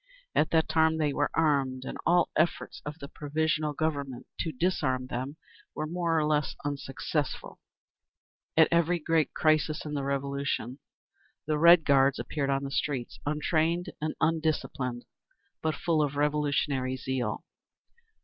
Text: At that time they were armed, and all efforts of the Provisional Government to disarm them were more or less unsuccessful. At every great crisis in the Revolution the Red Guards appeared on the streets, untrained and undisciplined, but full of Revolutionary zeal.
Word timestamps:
At 0.33 0.49
that 0.49 0.67
time 0.67 0.97
they 0.97 1.13
were 1.13 1.29
armed, 1.35 1.85
and 1.85 1.95
all 2.07 2.31
efforts 2.35 2.81
of 2.87 2.97
the 2.97 3.07
Provisional 3.07 3.73
Government 3.73 4.25
to 4.39 4.51
disarm 4.51 5.05
them 5.05 5.37
were 5.75 5.85
more 5.85 6.17
or 6.17 6.25
less 6.25 6.55
unsuccessful. 6.65 7.59
At 8.57 8.67
every 8.71 8.97
great 8.97 9.35
crisis 9.35 9.85
in 9.85 9.93
the 9.93 10.03
Revolution 10.03 10.79
the 11.45 11.59
Red 11.59 11.85
Guards 11.85 12.17
appeared 12.17 12.49
on 12.49 12.63
the 12.63 12.71
streets, 12.71 13.19
untrained 13.27 13.91
and 14.01 14.15
undisciplined, 14.19 15.05
but 15.61 15.75
full 15.75 16.01
of 16.01 16.15
Revolutionary 16.15 16.97
zeal. 16.97 17.43